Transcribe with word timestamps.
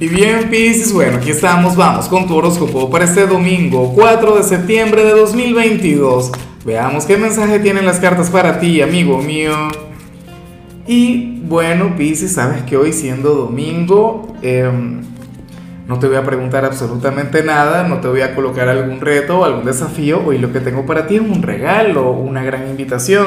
Y 0.00 0.06
bien, 0.06 0.48
Pisces, 0.48 0.92
bueno, 0.92 1.16
aquí 1.16 1.30
estamos, 1.30 1.74
vamos 1.74 2.06
con 2.06 2.28
tu 2.28 2.36
horóscopo 2.36 2.88
para 2.88 3.04
este 3.04 3.26
domingo, 3.26 3.92
4 3.96 4.36
de 4.36 4.44
septiembre 4.44 5.02
de 5.02 5.10
2022. 5.10 6.30
Veamos 6.64 7.04
qué 7.04 7.16
mensaje 7.16 7.58
tienen 7.58 7.84
las 7.84 7.98
cartas 7.98 8.30
para 8.30 8.60
ti, 8.60 8.80
amigo 8.80 9.18
mío. 9.20 9.50
Y 10.86 11.40
bueno, 11.42 11.96
Pisces, 11.96 12.34
sabes 12.34 12.62
que 12.62 12.76
hoy 12.76 12.92
siendo 12.92 13.34
domingo, 13.34 14.36
em, 14.40 15.00
no 15.88 15.98
te 15.98 16.06
voy 16.06 16.14
a 16.14 16.22
preguntar 16.22 16.64
absolutamente 16.64 17.42
nada, 17.42 17.82
no 17.82 17.98
te 17.98 18.06
voy 18.06 18.20
a 18.20 18.36
colocar 18.36 18.68
algún 18.68 19.00
reto 19.00 19.40
o 19.40 19.44
algún 19.44 19.64
desafío. 19.64 20.22
Hoy 20.24 20.38
lo 20.38 20.52
que 20.52 20.60
tengo 20.60 20.86
para 20.86 21.08
ti 21.08 21.16
es 21.16 21.22
un 21.22 21.42
regalo, 21.42 22.12
una 22.12 22.44
gran 22.44 22.68
invitación. 22.68 23.26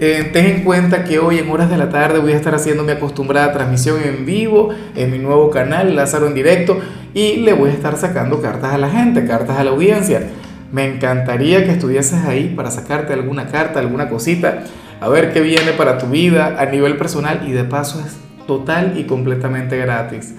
Eh, 0.00 0.30
ten 0.32 0.46
en 0.46 0.62
cuenta 0.62 1.02
que 1.02 1.18
hoy 1.18 1.38
en 1.38 1.50
horas 1.50 1.68
de 1.68 1.76
la 1.76 1.90
tarde 1.90 2.20
voy 2.20 2.32
a 2.32 2.36
estar 2.36 2.54
haciendo 2.54 2.84
mi 2.84 2.92
acostumbrada 2.92 3.52
transmisión 3.52 3.96
en 4.04 4.24
vivo 4.24 4.70
en 4.94 5.10
mi 5.10 5.18
nuevo 5.18 5.50
canal, 5.50 5.96
Lázaro 5.96 6.28
en 6.28 6.34
directo, 6.34 6.78
y 7.14 7.38
le 7.38 7.52
voy 7.52 7.70
a 7.70 7.72
estar 7.72 7.96
sacando 7.96 8.40
cartas 8.40 8.74
a 8.74 8.78
la 8.78 8.88
gente, 8.88 9.26
cartas 9.26 9.58
a 9.58 9.64
la 9.64 9.70
audiencia. 9.70 10.28
Me 10.70 10.86
encantaría 10.86 11.64
que 11.64 11.72
estuvieses 11.72 12.24
ahí 12.24 12.52
para 12.54 12.70
sacarte 12.70 13.12
alguna 13.12 13.48
carta, 13.48 13.80
alguna 13.80 14.08
cosita, 14.08 14.62
a 15.00 15.08
ver 15.08 15.32
qué 15.32 15.40
viene 15.40 15.72
para 15.72 15.98
tu 15.98 16.06
vida 16.06 16.56
a 16.60 16.66
nivel 16.66 16.96
personal 16.96 17.42
y 17.48 17.50
de 17.50 17.64
paso 17.64 18.00
es 18.06 18.16
total 18.46 18.94
y 18.96 19.04
completamente 19.04 19.76
gratis. 19.78 20.34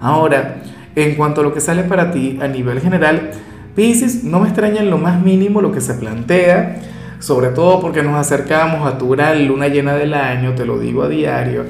Ahora, 0.00 0.56
en 0.96 1.14
cuanto 1.14 1.42
a 1.42 1.44
lo 1.44 1.54
que 1.54 1.60
sale 1.60 1.84
para 1.84 2.10
ti 2.10 2.40
a 2.42 2.48
nivel 2.48 2.80
general, 2.80 3.30
Pisces, 3.76 4.24
no 4.24 4.40
me 4.40 4.48
extraña 4.48 4.80
en 4.80 4.90
lo 4.90 4.98
más 4.98 5.20
mínimo 5.22 5.60
lo 5.60 5.70
que 5.70 5.80
se 5.80 5.94
plantea 5.94 6.80
sobre 7.18 7.48
todo 7.48 7.80
porque 7.80 8.02
nos 8.02 8.14
acercamos 8.14 8.86
a 8.86 8.98
tu 8.98 9.10
gran 9.10 9.46
luna 9.46 9.68
llena 9.68 9.94
del 9.94 10.14
año, 10.14 10.54
te 10.54 10.64
lo 10.64 10.78
digo 10.78 11.02
a 11.02 11.08
diario. 11.08 11.64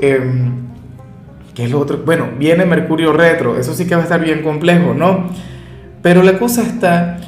Em, 0.00 0.62
¿Qué 1.54 1.64
es 1.64 1.70
lo 1.70 1.80
otro? 1.80 1.98
Bueno, 2.04 2.28
viene 2.38 2.64
Mercurio 2.64 3.12
retro, 3.12 3.58
eso 3.58 3.74
sí 3.74 3.86
que 3.86 3.94
va 3.94 4.00
a 4.00 4.04
estar 4.04 4.20
bien 4.22 4.42
complejo, 4.42 4.94
¿no? 4.94 5.28
Pero 6.00 6.22
la 6.22 6.38
cosa 6.38 6.62
está 6.62 7.18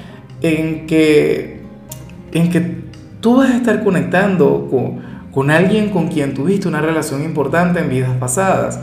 en 0.40 0.86
que, 0.86 1.60
en 2.32 2.50
que 2.50 2.84
tú 3.20 3.36
vas 3.36 3.50
a 3.50 3.56
estar 3.56 3.84
conectando 3.84 4.68
con, 4.70 5.00
con 5.30 5.50
alguien 5.50 5.90
con 5.90 6.08
quien 6.08 6.32
tuviste 6.32 6.68
una 6.68 6.80
relación 6.80 7.22
importante 7.22 7.80
en 7.80 7.90
vidas 7.90 8.16
pasadas. 8.18 8.80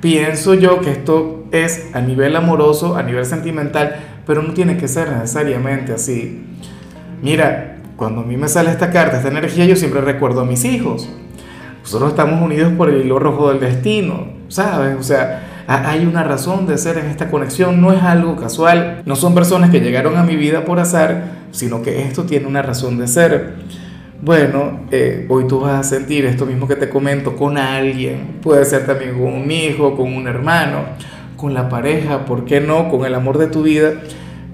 Pienso 0.00 0.54
yo 0.54 0.80
que 0.80 0.90
esto 0.90 1.44
es 1.52 1.90
a 1.94 2.00
nivel 2.00 2.36
amoroso, 2.36 2.96
a 2.96 3.02
nivel 3.02 3.24
sentimental, 3.24 3.96
pero 4.26 4.42
no 4.42 4.52
tiene 4.54 4.76
que 4.76 4.88
ser 4.88 5.10
necesariamente 5.10 5.92
así. 5.92 6.42
Mira, 7.22 7.73
cuando 7.96 8.22
a 8.22 8.24
mí 8.24 8.36
me 8.36 8.48
sale 8.48 8.70
esta 8.70 8.90
carta, 8.90 9.18
esta 9.18 9.28
energía, 9.28 9.64
yo 9.66 9.76
siempre 9.76 10.00
recuerdo 10.00 10.40
a 10.40 10.44
mis 10.44 10.64
hijos. 10.64 11.08
Nosotros 11.82 12.10
estamos 12.10 12.40
unidos 12.40 12.72
por 12.76 12.88
el 12.88 13.04
hilo 13.04 13.18
rojo 13.18 13.50
del 13.50 13.60
destino, 13.60 14.28
¿sabes? 14.48 14.96
O 14.98 15.02
sea, 15.02 15.64
hay 15.66 16.06
una 16.06 16.22
razón 16.22 16.66
de 16.66 16.78
ser 16.78 16.98
en 16.98 17.06
esta 17.06 17.30
conexión, 17.30 17.80
no 17.80 17.92
es 17.92 18.02
algo 18.02 18.36
casual, 18.36 19.02
no 19.04 19.16
son 19.16 19.34
personas 19.34 19.70
que 19.70 19.80
llegaron 19.80 20.16
a 20.16 20.22
mi 20.22 20.36
vida 20.36 20.64
por 20.64 20.80
azar, 20.80 21.44
sino 21.52 21.82
que 21.82 22.02
esto 22.02 22.24
tiene 22.24 22.46
una 22.46 22.62
razón 22.62 22.98
de 22.98 23.06
ser. 23.06 23.54
Bueno, 24.22 24.80
eh, 24.90 25.26
hoy 25.28 25.46
tú 25.46 25.60
vas 25.60 25.74
a 25.74 25.82
sentir 25.82 26.24
esto 26.24 26.46
mismo 26.46 26.66
que 26.66 26.76
te 26.76 26.88
comento 26.88 27.36
con 27.36 27.58
alguien, 27.58 28.38
puede 28.42 28.64
ser 28.64 28.86
también 28.86 29.12
con 29.18 29.32
un 29.32 29.50
hijo, 29.50 29.94
con 29.96 30.12
un 30.12 30.26
hermano, 30.26 30.84
con 31.36 31.52
la 31.52 31.68
pareja, 31.68 32.24
¿por 32.24 32.44
qué 32.46 32.60
no? 32.60 32.88
Con 32.88 33.04
el 33.04 33.14
amor 33.14 33.38
de 33.38 33.48
tu 33.48 33.62
vida. 33.62 33.92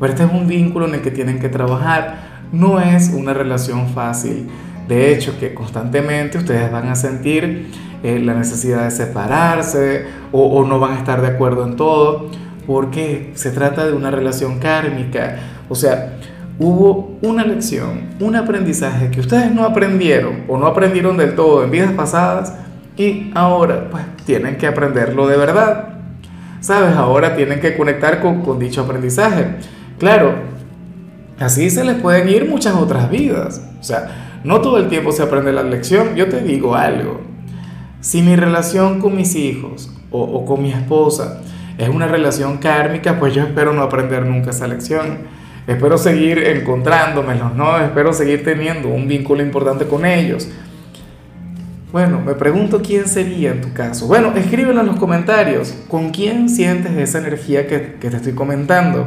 Pero 0.01 0.13
este 0.13 0.25
es 0.25 0.33
un 0.33 0.49
vínculo 0.49 0.89
en 0.89 0.95
el 0.95 1.01
que 1.03 1.11
tienen 1.11 1.39
que 1.39 1.49
trabajar 1.49 2.30
no 2.53 2.81
es 2.81 3.11
una 3.15 3.33
relación 3.33 3.89
fácil. 3.89 4.49
De 4.89 5.13
hecho, 5.13 5.39
que 5.39 5.55
constantemente 5.55 6.39
ustedes 6.39 6.71
van 6.71 6.89
a 6.89 6.97
sentir 6.97 7.71
eh, 8.03 8.19
la 8.19 8.35
necesidad 8.35 8.85
de 8.85 8.91
separarse 8.91 10.07
o, 10.33 10.65
no 10.65 10.81
van 10.81 10.95
a 10.95 10.99
estar 10.99 11.21
de 11.21 11.29
acuerdo 11.29 11.65
en 11.67 11.77
todo, 11.77 12.31
porque 12.67 13.31
se 13.35 13.51
trata 13.51 13.87
de 13.87 13.93
una 13.93 14.11
relación 14.11 14.59
kármica. 14.59 15.37
O 15.69 15.75
sea, 15.75 16.19
hubo 16.59 17.19
una 17.23 17.45
lección, 17.45 18.09
un 18.21 18.37
aprendizaje 18.37 19.11
que 19.11 19.21
ustedes 19.21 19.53
no 19.53 19.65
aprendieron 19.65 20.45
o 20.49 20.59
no 20.59 20.67
aprendieron 20.67 21.17
del 21.17 21.35
todo 21.35 21.63
en 21.63 21.71
vidas 21.71 21.93
pasadas 21.93 22.55
y 22.97 23.31
ahora 23.35 23.89
pues 23.91 24.03
tienen 24.25 24.57
que 24.57 24.67
aprenderlo 24.67 25.29
de 25.29 25.37
verdad. 25.37 25.89
¿Sabes? 26.61 26.95
Ahora 26.97 27.37
tienen 27.37 27.61
que 27.61 27.77
conectar 27.77 28.21
con, 28.21 28.43
con 28.43 28.59
dicho 28.59 28.83
aprendizaje. 28.83 29.57
Claro, 29.99 30.35
Así 31.41 31.71
se 31.71 31.83
les 31.83 31.97
pueden 31.97 32.29
ir 32.29 32.49
muchas 32.49 32.75
otras 32.75 33.11
vidas. 33.11 33.63
O 33.81 33.83
sea, 33.83 34.41
no 34.45 34.61
todo 34.61 34.77
el 34.77 34.89
tiempo 34.89 35.11
se 35.11 35.23
aprende 35.23 35.53
la 35.53 35.63
lección. 35.63 36.15
Yo 36.15 36.29
te 36.29 36.41
digo 36.43 36.77
algo. 36.77 37.23
Si 38.01 38.23
mi 38.23 38.37
relación 38.37 39.01
con 39.01 39.17
mis 39.17 39.35
hijos 39.35 39.91
o, 40.11 40.45
con 40.45 40.63
mi 40.63 40.71
esposa 40.71 41.41
es 41.79 41.89
una 41.89 42.07
relación 42.07 42.59
kármica, 42.59 43.19
pues 43.19 43.35
yo 43.35 43.43
espero 43.43 43.73
no 43.73 43.83
aprender 43.83 44.25
nunca 44.27 44.51
esa 44.51 44.69
lección. 44.69 45.41
Espero 45.67 45.99
seguir 45.99 46.39
encontrándomelos, 46.39 47.55
¿no? 47.55 47.79
Espero 47.79 48.13
seguir 48.13 48.45
teniendo 48.45 48.89
un 48.89 49.09
vínculo 49.09 49.43
importante 49.43 49.87
con 49.87 50.05
ellos. 50.05 50.49
Bueno, 51.93 52.21
me 52.21 52.35
pregunto 52.35 52.83
quién 52.83 53.09
sería 53.09 53.51
en 53.51 53.63
tu 53.63 53.73
caso. 53.73 54.07
Bueno, 54.07 54.33
escríbelo 54.37 54.81
en 54.81 54.87
los 54.87 54.97
comentarios. 54.97 55.75
¿Con 55.89 56.11
quién 56.11 56.49
sientes 56.49 56.93
esa 56.97 57.19
energía 57.19 57.67
que, 57.67 57.79
te 57.79 58.07
estoy 58.09 58.33
comentando? 58.33 59.07